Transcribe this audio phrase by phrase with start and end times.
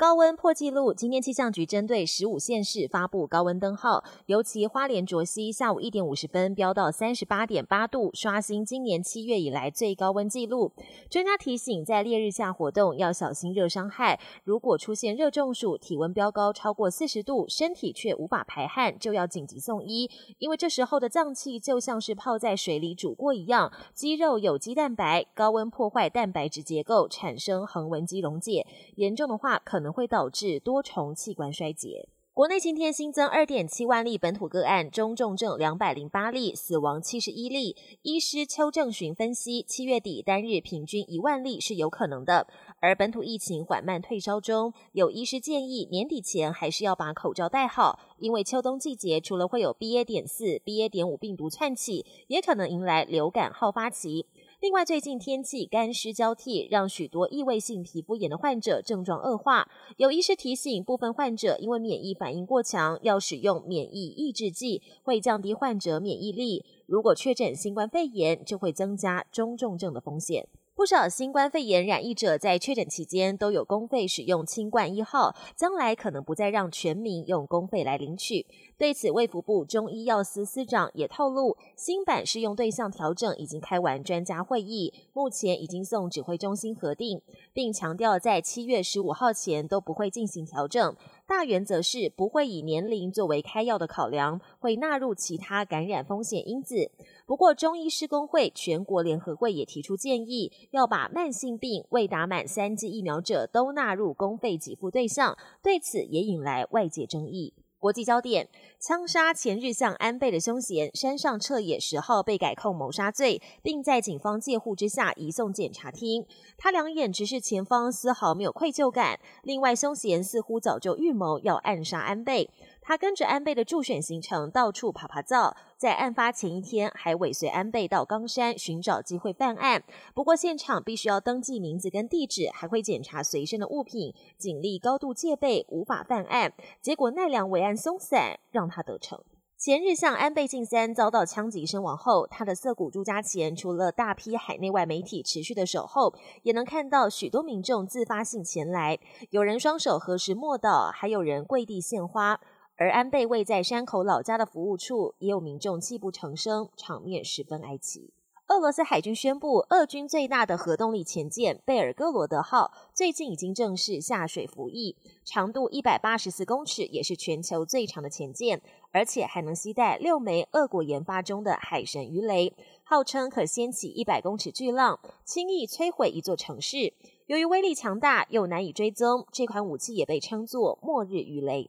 [0.00, 10.72] 高温破纪录，今天气象局针对十五县市发布高温灯号，尤其花莲卓溪下午一点五十分飙到三十八点八度，刷新今年七月以来最高温纪录。
[11.10, 29.89] 专家提醒，在烈日下活动要小心热伤害，如果出现热中暑、体温飙高超过四十度，身体却无法排汗，就要紧急送医，因为这时候的脏器就像是泡在水里煮过一样，肌肉有肌蛋白，高温破坏蛋白质结构，产生横纹肌溶解，严重的话可能。
[29.92, 32.08] 会导致多重器官衰竭。
[32.32, 37.76] 国内今天新增二点七万例本土个案，中重症两百零八例，死亡七十一例。
[38.02, 42.46] 医师邱正寻分析，七月底单日平均一万例是有可能的。
[42.80, 50.04] 而本土疫情缓慢退烧中，有医师建议年底前还是要把口罩戴好，因为秋冬季节除了会有 BA.
[50.04, 50.88] 点四、BA.
[50.88, 54.24] 点五病毒窜起，也可能迎来流感好发期。
[54.60, 59.66] 另外，最近天气干湿交替，让许多异位性皮肤炎的患者症状恶化。
[59.96, 66.62] 有医师提醒，部分患者因为免疫反应过强，要使用免疫抑制剂，会降低患者免疫力。
[66.84, 70.46] 如果确诊新冠肺炎，就会增加中重症的风险。
[70.80, 78.46] 不少新冠肺炎染疫者在确诊期间都有公费使用清冠一号，将来可能不再让全民用公费来领取。
[78.78, 87.20] 对此，卫福部中医药司司长也透露，新版适用对象调整已经开完专家会议，目前已经送指挥中心核定，
[87.52, 90.96] 并强调在七月十五号前都不会进行调整。
[91.30, 96.90] 大原则是不会以年龄作为开药的考量，会纳入其他感染风险因子。
[97.24, 107.54] 不过，中医师工会全国联合会也提出建议，要把慢性病未打满三剂疫苗者都纳入公费给付对象，对此也引来外界争议。
[107.80, 108.46] 国际焦点：
[108.78, 116.26] 枪杀前日向安倍的凶嫌山上彻也十号被改控谋杀罪，并在警方介护之下移送检察厅。
[116.58, 119.18] 他两眼直视前方，丝毫没有愧疚感。
[119.42, 122.50] 另外，凶嫌似乎早就预谋要暗杀安倍。
[122.82, 129.82] 他跟着安倍的助选行程到处爬爬灶，在案发前一天还尾随安倍到冈山寻找机会犯案。
[130.14, 136.52] 不过现场必须要登记名字跟地址，还会检查随身的物品，警力高度戒备，无法犯案。
[136.80, 139.22] 结果奈良维安松散，让他得逞。
[139.56, 146.14] 前日向安倍晋三遭到枪击身亡后，他的涩谷住家前除了大批海内外媒体持续的守候，
[146.44, 148.98] 也能看到许多民众自发性前来，
[149.28, 152.40] 有人双手合十默祷，还有人跪地献花。
[152.80, 158.14] 而安倍位在山口老家的服务处，也有民众泣不成声，场面十分哀戚。
[158.46, 164.96] 俄罗斯海军宣布，俄军最大的核动力潜舰贝尔格罗德号最近已经正式下水服役，
[165.26, 176.94] 长度一百八十四公尺，也是全球最长的潜舰，而且还能携带六枚俄国研发中的海神鱼雷，号称可掀起一百公尺巨浪，轻易摧毁一座城市。
[177.26, 181.68] 由于威力强大又难以追踪，这款武器也被称作“末日鱼雷”。